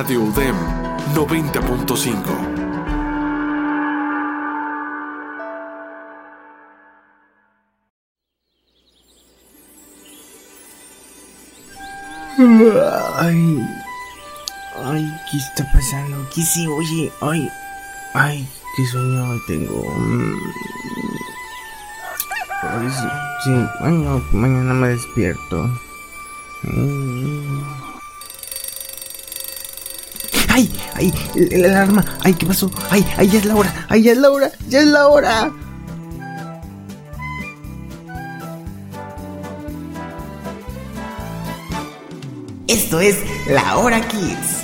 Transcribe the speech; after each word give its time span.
Radio 0.00 0.22
UDEM 0.22 0.56
90.5. 1.12 2.24
Ay, 13.18 13.60
ay, 14.86 15.04
¿qué 15.30 15.36
está 15.36 15.70
pasando? 15.70 16.26
¿Qué 16.34 16.40
se 16.44 16.66
oye? 16.66 17.12
Ay, 17.20 17.46
ay, 18.14 18.48
qué 18.78 18.86
sueño 18.86 19.38
tengo. 19.46 19.84
Mm. 19.98 20.34
Ay, 22.62 22.88
sí, 22.88 23.08
sí, 23.44 23.66
ay, 23.82 24.22
mañana 24.32 24.72
me 24.72 24.88
despierto. 24.88 25.68
Mm. 26.62 27.79
¡Ay! 30.50 30.68
¡Ay! 30.94 31.14
La 31.34 31.68
alarma. 31.68 32.04
¡Ay! 32.22 32.34
¿Qué 32.34 32.44
pasó? 32.44 32.70
¡Ay! 32.90 33.06
¡Ay! 33.16 33.28
Ya 33.28 33.38
es 33.38 33.44
la 33.44 33.54
hora. 33.54 33.86
¡Ay! 33.88 34.02
Ya 34.02 34.12
es 34.12 34.18
la 34.18 34.30
hora. 34.30 34.50
Ya 34.68 34.80
es 34.80 34.86
la 34.86 35.06
hora. 35.06 35.52
Esto 42.66 43.00
es 43.00 43.16
La 43.48 43.78
Hora 43.78 44.00
Kids. 44.08 44.59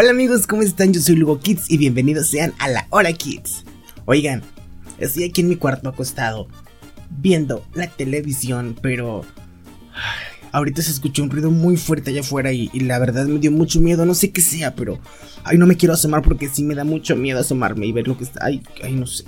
Hola 0.00 0.10
amigos, 0.10 0.46
¿cómo 0.46 0.62
están? 0.62 0.92
Yo 0.92 1.00
soy 1.00 1.16
Lugo 1.16 1.40
Kids 1.40 1.68
y 1.68 1.76
bienvenidos 1.76 2.28
sean 2.28 2.54
a 2.60 2.68
La 2.68 2.86
Hora 2.90 3.12
Kids. 3.12 3.64
Oigan, 4.04 4.44
estoy 4.98 5.24
aquí 5.24 5.40
en 5.40 5.48
mi 5.48 5.56
cuarto 5.56 5.88
acostado 5.88 6.46
viendo 7.10 7.66
la 7.74 7.88
televisión, 7.88 8.76
pero 8.80 9.24
ahorita 10.52 10.82
se 10.82 10.92
escuchó 10.92 11.24
un 11.24 11.30
ruido 11.30 11.50
muy 11.50 11.76
fuerte 11.76 12.10
allá 12.10 12.20
afuera 12.20 12.52
y, 12.52 12.68
la 12.78 13.00
verdad 13.00 13.26
me 13.26 13.40
dio 13.40 13.50
mucho 13.50 13.80
miedo, 13.80 14.06
no 14.06 14.14
sé 14.14 14.30
qué 14.30 14.40
sea, 14.40 14.76
pero 14.76 15.00
ay, 15.42 15.58
no 15.58 15.66
me 15.66 15.76
quiero 15.76 15.94
asomar 15.94 16.22
porque 16.22 16.48
sí 16.48 16.62
me 16.62 16.76
da 16.76 16.84
mucho 16.84 17.16
miedo 17.16 17.40
asomarme 17.40 17.86
y 17.86 17.90
ver 17.90 18.06
lo 18.06 18.16
que 18.16 18.22
está. 18.22 18.44
Ay, 18.44 18.62
ay, 18.84 18.94
no 18.94 19.04
sé. 19.08 19.24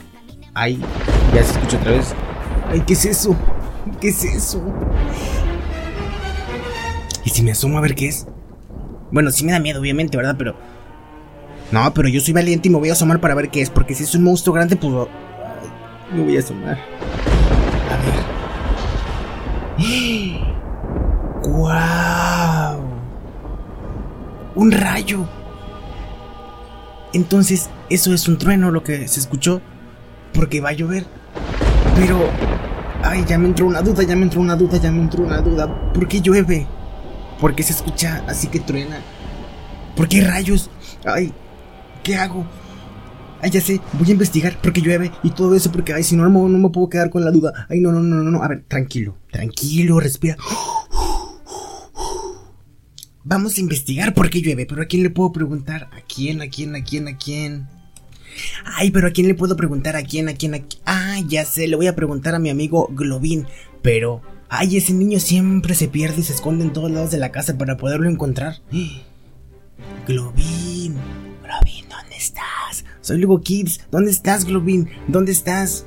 Ay, 0.54 0.78
ya 1.34 1.42
se 1.42 1.50
escucha 1.50 1.78
otra 1.78 1.90
vez. 1.90 2.14
Ay, 2.68 2.80
¿qué 2.86 2.92
es 2.92 3.04
eso? 3.06 3.36
¿Qué 4.00 4.10
es 4.10 4.22
eso? 4.22 4.62
¿Y 7.24 7.30
si 7.30 7.42
me 7.42 7.50
asomo 7.50 7.76
a 7.76 7.80
ver 7.80 7.96
qué 7.96 8.06
es? 8.06 8.24
Bueno, 9.12 9.30
sí 9.30 9.44
me 9.44 9.52
da 9.52 9.58
miedo, 9.58 9.80
obviamente, 9.80 10.16
¿verdad? 10.16 10.36
Pero. 10.38 10.54
No, 11.72 11.92
pero 11.94 12.08
yo 12.08 12.20
soy 12.20 12.34
valiente 12.34 12.68
y 12.68 12.72
me 12.72 12.78
voy 12.78 12.90
a 12.90 12.92
asomar 12.92 13.20
para 13.20 13.34
ver 13.34 13.50
qué 13.50 13.62
es. 13.62 13.70
Porque 13.70 13.94
si 13.94 14.04
es 14.04 14.14
un 14.14 14.24
monstruo 14.24 14.54
grande, 14.54 14.76
pues. 14.76 14.92
ay, 14.94 16.16
me 16.16 16.24
voy 16.24 16.36
a 16.36 16.40
asomar. 16.40 16.78
A 17.90 17.96
ver. 19.76 19.80
¡Guau! 21.42 22.80
Un 24.54 24.72
rayo. 24.72 25.26
Entonces, 27.12 27.70
eso 27.88 28.14
es 28.14 28.28
un 28.28 28.38
trueno 28.38 28.70
lo 28.70 28.82
que 28.82 29.08
se 29.08 29.20
escuchó. 29.20 29.60
Porque 30.32 30.60
va 30.60 30.70
a 30.70 30.74
llover. 30.74 31.06
Pero. 31.96 32.18
Ay, 33.02 33.24
ya 33.26 33.38
me 33.38 33.46
entró 33.46 33.66
una 33.66 33.80
duda, 33.80 34.02
ya 34.02 34.14
me 34.14 34.24
entró 34.24 34.40
una 34.40 34.54
duda, 34.56 34.76
ya 34.76 34.92
me 34.92 35.00
entró 35.00 35.24
una 35.24 35.40
duda. 35.40 35.92
¿Por 35.92 36.06
qué 36.06 36.20
llueve? 36.20 36.66
¿Por 37.40 37.54
qué 37.54 37.62
se 37.62 37.72
escucha 37.72 38.24
así 38.28 38.48
que 38.48 38.60
truena? 38.60 39.00
¿Por 39.96 40.08
qué 40.08 40.20
rayos? 40.20 40.70
Ay, 41.04 41.32
¿qué 42.02 42.16
hago? 42.16 42.46
Ay, 43.42 43.50
ya 43.50 43.60
sé, 43.60 43.80
voy 43.94 44.08
a 44.08 44.12
investigar 44.12 44.60
porque 44.62 44.82
llueve 44.82 45.10
y 45.22 45.30
todo 45.30 45.54
eso 45.54 45.72
porque, 45.72 45.94
ay, 45.94 46.02
si 46.02 46.14
no, 46.14 46.28
no, 46.28 46.48
no 46.48 46.58
me 46.58 46.68
puedo 46.68 46.90
quedar 46.90 47.08
con 47.08 47.24
la 47.24 47.30
duda. 47.30 47.66
Ay, 47.70 47.80
no, 47.80 47.90
no, 47.90 48.00
no, 48.00 48.22
no, 48.22 48.30
no. 48.30 48.42
A 48.42 48.48
ver, 48.48 48.64
tranquilo, 48.68 49.16
tranquilo, 49.30 49.98
respira. 49.98 50.36
Vamos 53.24 53.56
a 53.56 53.60
investigar 53.60 54.12
por 54.12 54.28
qué 54.28 54.42
llueve, 54.42 54.66
pero 54.66 54.82
¿a 54.82 54.86
quién 54.86 55.02
le 55.02 55.10
puedo 55.10 55.32
preguntar? 55.32 55.88
¿A 55.92 56.02
quién, 56.02 56.42
a 56.42 56.48
quién, 56.48 56.74
a 56.74 56.84
quién, 56.84 57.08
a 57.08 57.16
quién? 57.16 57.68
Ay, 58.64 58.90
pero 58.90 59.08
¿a 59.08 59.10
quién 59.10 59.28
le 59.28 59.34
puedo 59.34 59.56
preguntar? 59.56 59.96
¿A 59.96 60.02
quién, 60.02 60.28
a 60.28 60.34
quién, 60.34 60.54
a 60.54 60.58
quién? 60.58 60.82
Ah, 60.84 61.18
ya 61.26 61.44
sé, 61.44 61.68
le 61.68 61.76
voy 61.76 61.86
a 61.86 61.96
preguntar 61.96 62.34
a 62.34 62.38
mi 62.38 62.50
amigo 62.50 62.88
Globin. 62.92 63.46
Pero, 63.82 64.22
ay, 64.50 64.76
ese 64.76 64.92
niño 64.92 65.18
siempre 65.20 65.74
se 65.74 65.88
pierde 65.88 66.20
y 66.20 66.24
se 66.24 66.34
esconde 66.34 66.64
en 66.64 66.72
todos 66.72 66.90
lados 66.90 67.12
de 67.12 67.18
la 67.18 67.32
casa 67.32 67.56
para 67.56 67.76
poderlo 67.76 68.10
encontrar. 68.10 68.56
Globin, 70.06 70.96
Globin, 71.42 71.88
¿dónde 71.88 72.16
estás? 72.16 72.84
Soy 73.00 73.18
Lugo 73.18 73.40
Kids, 73.40 73.80
¿dónde 73.90 74.10
estás, 74.10 74.44
Globin? 74.44 74.90
¿Dónde 75.06 75.32
estás? 75.32 75.86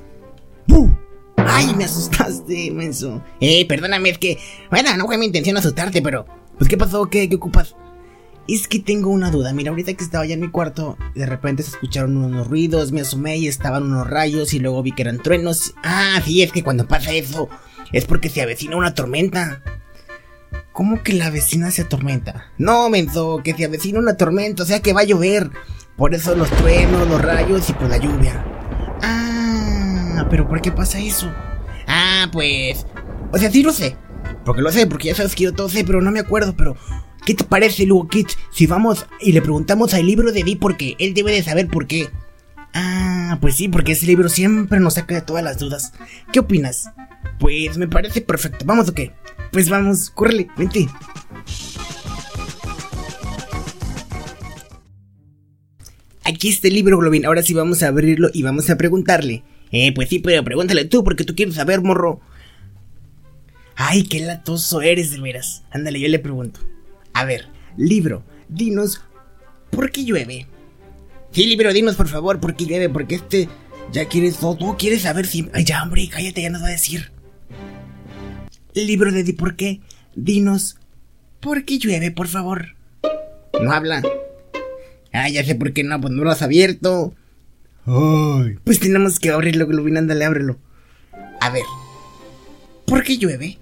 ¡Bu! 0.66 0.90
¡Ay, 1.35 1.75
me 1.75 1.84
asustaste, 1.84 2.72
menso! 2.72 3.22
Eh, 3.41 3.68
perdóname, 3.68 4.09
es 4.09 4.18
que... 4.18 4.38
Bueno, 4.72 4.95
no 4.95 5.06
fue 5.06 5.18
mi 5.18 5.25
intención 5.25 5.57
asustarte, 5.57 6.01
pero... 6.01 6.25
Pues, 6.57 6.69
¿qué 6.69 6.78
pasó? 6.78 7.09
¿Qué, 7.09 7.28
qué 7.28 7.35
ocupas? 7.35 7.75
Es 8.47 8.68
que 8.68 8.80
tengo 8.80 9.09
una 9.09 9.30
duda. 9.30 9.51
Mira, 9.53 9.72
ahorita 9.72 9.94
que 9.94 10.03
estaba 10.03 10.25
ya 10.25 10.35
en 10.35 10.41
mi 10.41 10.50
cuarto, 10.50 10.97
de 11.16 11.25
repente 11.25 11.63
se 11.63 11.72
escucharon 11.72 12.16
unos 12.18 12.47
ruidos, 12.47 12.91
me 12.91 13.01
asomé 13.01 13.38
y 13.38 13.47
estaban 13.47 13.84
unos 13.84 14.07
rayos 14.07 14.53
y 14.53 14.59
luego 14.59 14.84
vi 14.84 14.94
que 14.94 15.01
eran 15.01 15.22
truenos. 15.22 15.74
Ah, 15.84 16.22
sí, 16.24 16.41
es 16.41 16.51
que 16.51 16.63
cuando 16.63 16.88
pasa 16.88 17.12
eso 17.12 17.50
es 17.94 18.06
porque 18.06 18.30
se 18.30 18.42
avecina 18.42 18.76
una 18.76 18.94
tormenta. 18.94 19.62
¿Cómo 20.74 21.04
que 21.04 21.14
la 21.14 21.30
vecina 21.30 21.72
se 21.72 21.84
atormenta? 21.84 22.52
No, 22.58 22.90
menso, 22.90 23.42
que 23.44 23.54
se 23.54 23.66
avecina 23.66 24.00
una 24.00 24.18
tormenta, 24.18 24.64
o 24.64 24.66
sea 24.66 24.81
que 24.81 24.92
va 24.92 25.02
a 25.02 25.06
llover. 25.06 25.52
Por 25.96 26.16
eso 26.16 26.36
los 26.36 26.50
truenos, 26.50 27.08
los 27.08 27.22
rayos 27.22 27.70
y 27.70 27.74
pues 27.74 27.90
la 27.90 27.98
lluvia. 27.98 28.44
Ah, 29.04 30.26
pero 30.30 30.48
¿por 30.48 30.62
qué 30.62 30.72
pasa 30.72 30.98
eso? 31.00 31.31
Ah, 31.88 32.28
pues... 32.31 32.88
O 33.31 33.38
sea, 33.38 33.52
sí 33.52 33.62
lo 33.62 33.72
sé. 33.72 33.96
Porque 34.44 34.64
lo 34.64 34.72
sé, 34.72 34.88
porque 34.88 35.10
ya 35.10 35.16
sabes 35.16 35.36
que 35.36 35.44
yo 35.44 35.54
todo 35.54 35.70
sé, 35.70 35.84
pero 35.84 36.02
no 36.02 36.12
me 36.12 36.20
acuerdo, 36.20 36.56
pero... 36.58 36.75
¿Qué 37.25 37.36
te 37.36 37.46
parece, 37.46 37.86
Lugo 37.86 38.10
Kids, 38.10 38.38
si 38.52 38.68
vamos 38.68 39.06
y 39.22 39.31
le 39.31 39.42
preguntamos 39.42 39.94
al 39.94 40.06
libro 40.06 40.34
de 40.34 40.44
Di 40.44 40.58
por 40.58 40.75
qué? 40.75 40.96
Él 41.00 41.14
debe 41.14 41.31
de 41.31 41.44
saber 41.44 41.68
por 41.68 41.88
qué. 41.88 42.10
Ah, 42.74 43.23
pues 43.40 43.56
sí, 43.56 43.68
porque 43.68 43.94
ese 43.94 44.06
libro 44.06 44.30
siempre 44.30 44.80
nos 44.80 44.96
saca 44.96 45.16
de 45.16 45.22
todas 45.22 45.44
las 45.44 45.58
dudas. 45.58 45.94
¿Qué 46.32 46.40
opinas? 46.40 46.90
Pues 47.40 47.78
me 47.78 47.88
parece 47.88 48.22
perfecto. 48.22 48.66
¿Vamos 48.66 48.90
o 48.90 48.94
qué? 48.94 49.12
Pues 49.52 49.70
vamos, 49.70 50.10
córrele, 50.10 50.48
vente. 50.58 50.88
Aquí 56.26 56.50
está 56.50 56.68
el 56.68 56.74
libro, 56.74 56.98
Globin. 56.98 57.26
Ahora 57.26 57.44
sí 57.44 57.54
vamos 57.54 57.84
a 57.84 57.88
abrirlo 57.88 58.30
y 58.34 58.44
vamos 58.44 58.70
a 58.70 58.78
preguntarle. 58.78 59.44
Eh, 59.72 59.94
pues 59.94 60.10
sí, 60.10 60.20
pero 60.20 60.44
pregúntale 60.44 60.86
tú, 60.86 61.04
porque 61.04 61.24
tú 61.24 61.36
quieres 61.36 61.56
saber, 61.56 61.82
morro. 61.82 62.22
Ay, 63.76 64.04
qué 64.04 64.20
latoso 64.20 64.82
eres, 64.82 65.12
de 65.12 65.20
veras. 65.20 65.64
Ándale, 65.72 66.00
yo 66.00 66.08
le 66.08 66.20
pregunto. 66.20 66.60
A 67.14 67.26
ver, 67.26 67.48
libro, 67.76 68.24
dinos, 68.48 69.02
¿por 69.72 69.92
qué 69.92 70.06
llueve? 70.06 70.48
Sí, 71.33 71.47
libro, 71.47 71.74
dinos 71.74 71.95
por 71.95 72.07
favor, 72.07 72.39
¿por 72.39 72.56
qué 72.56 72.65
llueve? 72.65 72.89
Porque 72.89 73.15
este 73.15 73.50
ya 73.91 74.06
quieres 74.06 74.38
todo, 74.38 74.77
quieres 74.77 75.01
saber 75.01 75.25
si... 75.25 75.50
Ay, 75.51 75.65
ya, 75.65 75.81
hombre, 75.81 76.07
cállate, 76.07 76.44
ya 76.44 76.51
nos 76.51 76.62
va 76.62 76.68
a 76.68 76.71
decir. 76.71 77.12
Libro 78.75 79.12
de 79.12 79.24
di 79.24 79.33
por 79.33 79.56
qué, 79.56 79.81
dinos, 80.15 80.77
¿por 81.39 81.65
qué 81.65 81.80
llueve, 81.80 82.12
por 82.12 82.27
favor? 82.27 82.75
No 83.59 83.71
habla. 83.71 84.03
Ah, 85.12 85.27
ya 85.27 85.44
sé 85.44 85.56
por 85.56 85.74
qué 85.74 85.83
no, 85.83 86.00
pues 86.00 86.13
no 86.13 86.24
lo 86.24 86.30
has 86.30 86.44
abierto. 86.44 87.15
Ay. 87.85 88.57
Pues 88.63 88.80
tenemos 88.80 89.19
que 89.19 89.31
abrirlo, 89.31 89.65
Globin, 89.65 89.97
ándale, 89.97 90.25
ábrelo. 90.25 90.59
A 91.41 91.50
ver, 91.50 91.63
¿por 92.85 93.03
qué 93.03 93.18
llueve? 93.18 93.57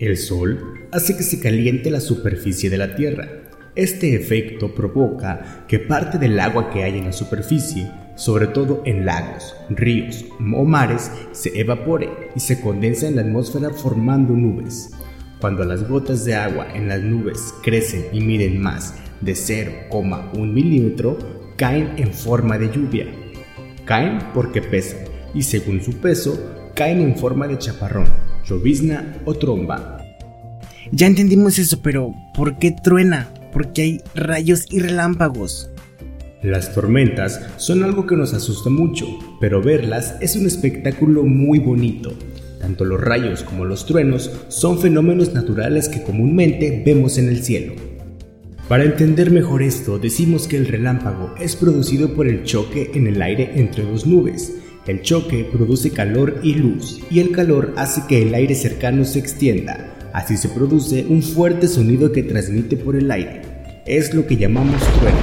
El 0.00 0.18
sol 0.18 0.88
hace 0.92 1.16
que 1.16 1.22
se 1.22 1.38
caliente 1.38 1.90
la 1.90 2.00
superficie 2.00 2.70
de 2.70 2.78
la 2.78 2.96
Tierra. 2.96 3.28
Este 3.76 4.14
efecto 4.14 4.72
provoca 4.72 5.64
que 5.66 5.80
parte 5.80 6.16
del 6.16 6.38
agua 6.38 6.70
que 6.70 6.84
hay 6.84 6.96
en 6.96 7.06
la 7.06 7.12
superficie, 7.12 7.90
sobre 8.14 8.46
todo 8.46 8.82
en 8.84 9.04
lagos, 9.04 9.56
ríos 9.68 10.24
o 10.38 10.64
mares, 10.64 11.10
se 11.32 11.58
evapore 11.58 12.08
y 12.36 12.40
se 12.40 12.60
condensa 12.60 13.08
en 13.08 13.16
la 13.16 13.22
atmósfera 13.22 13.70
formando 13.70 14.32
nubes. 14.34 14.90
cuando 15.40 15.64
las 15.64 15.86
gotas 15.86 16.24
de 16.24 16.34
agua 16.34 16.68
en 16.72 16.88
las 16.88 17.02
nubes 17.02 17.52
crecen 17.62 18.06
y 18.12 18.20
miden 18.20 18.62
más 18.62 18.94
de 19.20 19.32
0,1 19.32 20.38
milímetro, 20.50 21.18
caen 21.56 21.92
en 21.98 22.14
forma 22.14 22.56
de 22.56 22.70
lluvia. 22.70 23.06
Caen 23.84 24.20
porque 24.32 24.62
pesan 24.62 25.00
y 25.34 25.42
según 25.42 25.82
su 25.82 25.98
peso, 25.98 26.70
caen 26.74 27.02
en 27.02 27.16
forma 27.16 27.46
de 27.46 27.58
chaparrón, 27.58 28.06
llovizna 28.46 29.18
o 29.26 29.34
tromba. 29.34 29.98
Ya 30.92 31.06
entendimos 31.06 31.58
eso, 31.58 31.82
pero 31.82 32.14
¿por 32.34 32.58
qué 32.58 32.70
truena? 32.70 33.33
Porque 33.54 33.82
hay 33.82 34.00
rayos 34.14 34.66
y 34.70 34.80
relámpagos. 34.80 35.70
Las 36.42 36.74
tormentas 36.74 37.40
son 37.56 37.82
algo 37.82 38.06
que 38.06 38.16
nos 38.16 38.34
asusta 38.34 38.68
mucho, 38.68 39.06
pero 39.40 39.62
verlas 39.62 40.16
es 40.20 40.36
un 40.36 40.44
espectáculo 40.44 41.22
muy 41.22 41.58
bonito. 41.58 42.12
Tanto 42.60 42.84
los 42.84 43.00
rayos 43.00 43.42
como 43.42 43.64
los 43.64 43.86
truenos 43.86 44.30
son 44.48 44.78
fenómenos 44.78 45.32
naturales 45.32 45.88
que 45.88 46.02
comúnmente 46.02 46.82
vemos 46.84 47.16
en 47.16 47.28
el 47.28 47.42
cielo. 47.42 47.72
Para 48.68 48.84
entender 48.84 49.30
mejor 49.30 49.62
esto, 49.62 49.98
decimos 49.98 50.48
que 50.48 50.56
el 50.56 50.66
relámpago 50.66 51.34
es 51.38 51.56
producido 51.56 52.14
por 52.14 52.26
el 52.26 52.44
choque 52.44 52.90
en 52.94 53.06
el 53.06 53.22
aire 53.22 53.52
entre 53.56 53.84
dos 53.84 54.06
nubes. 54.06 54.54
El 54.86 55.02
choque 55.02 55.48
produce 55.50 55.90
calor 55.90 56.40
y 56.42 56.54
luz, 56.54 57.00
y 57.10 57.20
el 57.20 57.30
calor 57.30 57.72
hace 57.76 58.02
que 58.06 58.22
el 58.22 58.34
aire 58.34 58.54
cercano 58.54 59.04
se 59.04 59.18
extienda. 59.18 59.93
Así 60.14 60.36
se 60.36 60.48
produce 60.48 61.04
un 61.08 61.24
fuerte 61.24 61.66
sonido 61.66 62.12
que 62.12 62.22
transmite 62.22 62.76
por 62.76 62.94
el 62.94 63.10
aire. 63.10 63.42
Es 63.84 64.14
lo 64.14 64.24
que 64.28 64.36
llamamos 64.36 64.80
trueno. 65.00 65.18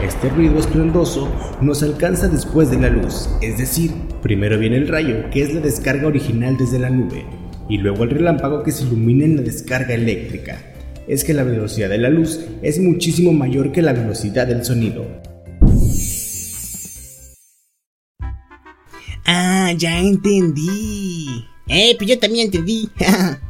Este 0.00 0.28
ruido 0.28 0.60
estruendoso 0.60 1.28
nos 1.60 1.82
alcanza 1.82 2.28
después 2.28 2.70
de 2.70 2.78
la 2.78 2.88
luz, 2.88 3.28
es 3.42 3.58
decir, 3.58 3.90
primero 4.22 4.56
viene 4.56 4.76
el 4.76 4.86
rayo, 4.86 5.28
que 5.32 5.42
es 5.42 5.52
la 5.52 5.60
descarga 5.60 6.06
original 6.06 6.56
desde 6.56 6.78
la 6.78 6.88
nube, 6.88 7.26
y 7.68 7.78
luego 7.78 8.04
el 8.04 8.10
relámpago 8.10 8.62
que 8.62 8.70
se 8.70 8.84
ilumina 8.84 9.24
en 9.24 9.36
la 9.38 9.42
descarga 9.42 9.94
eléctrica. 9.94 10.62
Es 11.08 11.24
que 11.24 11.34
la 11.34 11.42
velocidad 11.42 11.88
de 11.88 11.98
la 11.98 12.08
luz 12.08 12.38
es 12.62 12.78
muchísimo 12.78 13.32
mayor 13.32 13.72
que 13.72 13.82
la 13.82 13.92
velocidad 13.92 14.46
del 14.46 14.64
sonido. 14.64 15.04
Ah, 19.26 19.72
ya 19.76 19.98
entendí. 19.98 21.44
Eh, 21.66 21.96
pues 21.98 22.08
yo 22.08 22.20
también 22.20 22.46
entendí. 22.46 22.88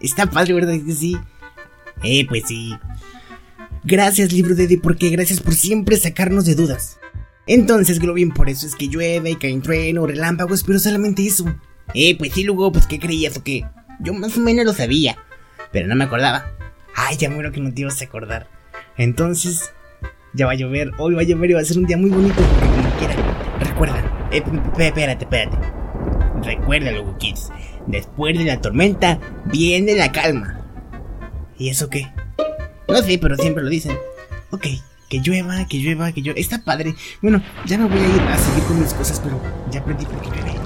Está 0.00 0.26
padre, 0.26 0.54
¿verdad 0.54 0.74
que 0.84 0.92
sí? 0.92 1.16
Eh, 2.02 2.26
pues 2.26 2.44
sí. 2.46 2.76
Gracias, 3.84 4.32
libro 4.32 4.54
de 4.54 4.78
porque 4.82 5.10
gracias 5.10 5.40
por 5.40 5.54
siempre 5.54 5.96
sacarnos 5.96 6.44
de 6.44 6.54
dudas. 6.54 6.98
Entonces, 7.46 8.00
Globin, 8.00 8.32
por 8.32 8.48
eso 8.48 8.66
es 8.66 8.74
que 8.74 8.88
llueve 8.88 9.30
y 9.30 9.36
caen 9.36 9.62
trueno, 9.62 10.06
relámpagos, 10.06 10.64
pero 10.64 10.78
solamente 10.80 11.24
eso. 11.24 11.44
Eh, 11.94 12.18
pues 12.18 12.32
sí, 12.32 12.42
Lugo, 12.42 12.72
pues 12.72 12.86
¿qué 12.86 12.98
creías 12.98 13.36
o 13.36 13.44
qué? 13.44 13.64
Yo 14.00 14.12
más 14.12 14.36
o 14.36 14.40
menos 14.40 14.64
lo 14.64 14.72
sabía, 14.72 15.16
pero 15.72 15.86
no 15.86 15.94
me 15.94 16.04
acordaba. 16.04 16.50
Ay, 16.96 17.16
ya 17.16 17.30
muero 17.30 17.52
que 17.52 17.60
no 17.60 17.72
te 17.72 17.82
ibas 17.82 18.00
a 18.02 18.06
acordar. 18.06 18.48
Entonces, 18.96 19.70
ya 20.34 20.46
va 20.46 20.52
a 20.52 20.56
llover, 20.56 20.90
hoy 20.98 21.14
va 21.14 21.20
a 21.20 21.24
llover 21.24 21.50
y 21.50 21.54
va 21.54 21.60
a 21.60 21.64
ser 21.64 21.78
un 21.78 21.86
día 21.86 21.96
muy 21.96 22.10
bonito, 22.10 22.42
como 22.60 22.90
quiera. 22.98 23.14
Recuerda, 23.60 24.28
eh, 24.32 24.42
espérate, 24.78 25.24
espérate. 25.24 25.56
Recuerda, 26.42 26.92
Lugo 26.92 27.16
Kids, 27.18 27.50
después 27.86 28.36
de 28.38 28.44
la 28.44 28.60
tormenta 28.60 29.18
viene 29.46 29.94
la 29.94 30.12
calma. 30.12 30.60
¿Y 31.58 31.70
eso 31.70 31.88
qué? 31.88 32.06
No 32.88 32.96
sé, 32.98 33.18
pero 33.18 33.36
siempre 33.36 33.64
lo 33.64 33.70
dicen. 33.70 33.96
Ok, 34.50 34.66
que 35.08 35.20
llueva, 35.20 35.66
que 35.66 35.78
llueva, 35.78 36.12
que 36.12 36.20
llueva. 36.20 36.38
Está 36.38 36.62
padre. 36.62 36.94
Bueno, 37.22 37.42
ya 37.64 37.78
me 37.78 37.86
voy 37.86 37.98
a 37.98 38.08
ir 38.08 38.20
a 38.20 38.38
seguir 38.38 38.64
con 38.64 38.80
mis 38.80 38.94
cosas, 38.94 39.20
pero 39.20 39.40
ya 39.70 39.80
aprendí 39.80 40.04
por 40.04 40.20
qué 40.20 40.28
llueve. 40.28 40.65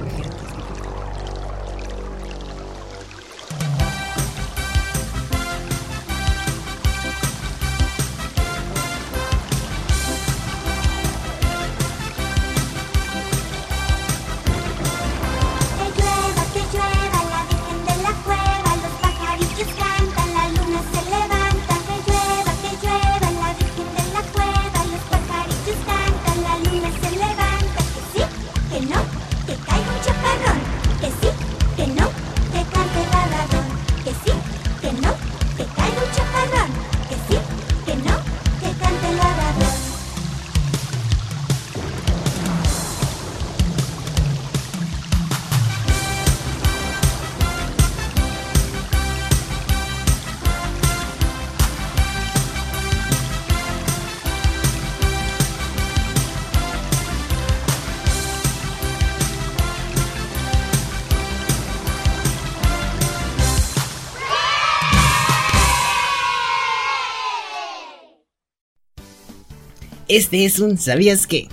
Este 70.10 70.44
es 70.44 70.58
un 70.58 70.76
¿sabías 70.76 71.28
qué? 71.28 71.46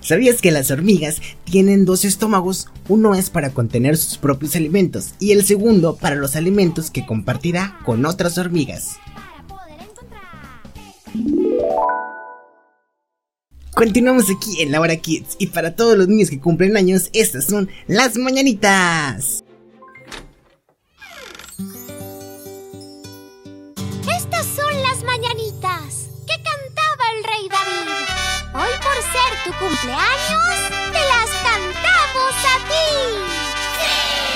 ¿Sabías 0.00 0.40
que 0.40 0.50
las 0.50 0.70
hormigas 0.70 1.20
tienen 1.44 1.84
dos 1.84 2.06
estómagos? 2.06 2.70
Uno 2.88 3.14
es 3.14 3.28
para 3.28 3.50
contener 3.50 3.98
sus 3.98 4.16
propios 4.16 4.56
alimentos 4.56 5.12
y 5.20 5.32
el 5.32 5.44
segundo 5.44 5.96
para 5.96 6.16
los 6.16 6.34
alimentos 6.34 6.90
que 6.90 7.04
compartirá 7.04 7.78
con 7.84 8.06
otras 8.06 8.38
hormigas. 8.38 8.96
Continuamos 13.74 14.30
aquí 14.30 14.62
en 14.62 14.72
la 14.72 14.80
hora 14.80 14.96
Kids 14.96 15.36
y 15.38 15.48
para 15.48 15.76
todos 15.76 15.98
los 15.98 16.08
niños 16.08 16.30
que 16.30 16.40
cumplen 16.40 16.78
años, 16.78 17.10
estas 17.12 17.44
son 17.44 17.68
las 17.86 18.16
mañanitas. 18.16 19.44
Estas 24.08 24.46
son 24.46 24.82
las 24.82 25.04
mañanitas 25.04 25.71
cumpleaños, 29.58 30.70
te 30.92 31.02
las 31.12 31.30
cantamos 31.42 32.34
a 32.44 32.56
ti. 32.68 32.86
Despierta, 33.44 34.31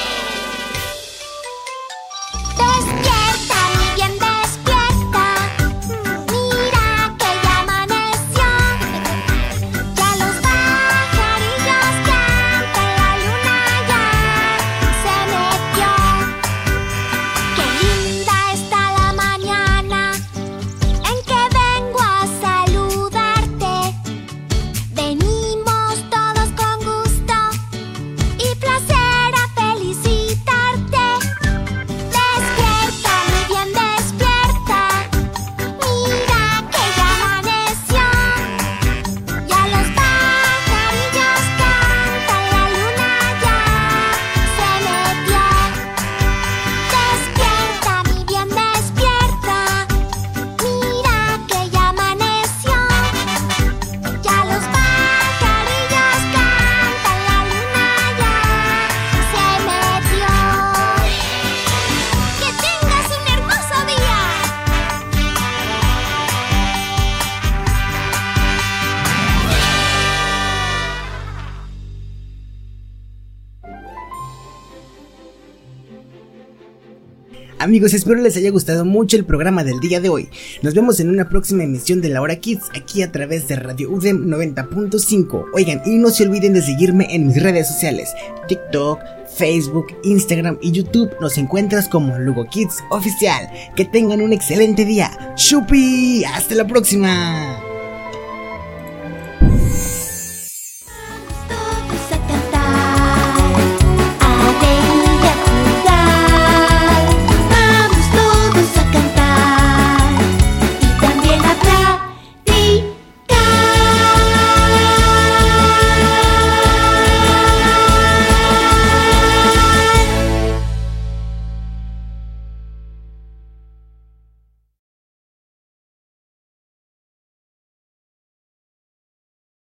Amigos, 77.66 77.94
espero 77.94 78.20
les 78.20 78.36
haya 78.36 78.52
gustado 78.52 78.84
mucho 78.84 79.16
el 79.16 79.24
programa 79.24 79.64
del 79.64 79.80
día 79.80 79.98
de 79.98 80.08
hoy. 80.08 80.28
Nos 80.62 80.72
vemos 80.72 81.00
en 81.00 81.10
una 81.10 81.28
próxima 81.28 81.64
emisión 81.64 82.00
de 82.00 82.08
La 82.10 82.22
Hora 82.22 82.36
Kids 82.36 82.66
aquí 82.76 83.02
a 83.02 83.10
través 83.10 83.48
de 83.48 83.56
Radio 83.56 83.90
UDEM 83.90 84.28
90.5. 84.28 85.46
Oigan, 85.52 85.82
y 85.84 85.98
no 85.98 86.10
se 86.10 86.22
olviden 86.22 86.52
de 86.52 86.62
seguirme 86.62 87.08
en 87.10 87.26
mis 87.26 87.42
redes 87.42 87.66
sociales, 87.66 88.10
TikTok, 88.46 89.00
Facebook, 89.36 89.86
Instagram 90.04 90.58
y 90.62 90.70
YouTube. 90.70 91.10
Nos 91.20 91.38
encuentras 91.38 91.88
como 91.88 92.16
Lugo 92.20 92.46
Kids 92.48 92.76
Oficial. 92.90 93.50
Que 93.74 93.84
tengan 93.84 94.20
un 94.20 94.32
excelente 94.32 94.84
día. 94.84 95.34
¡Chupi! 95.34 96.22
¡Hasta 96.24 96.54
la 96.54 96.68
próxima! 96.68 97.65